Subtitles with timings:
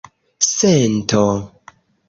[0.53, 1.23] sento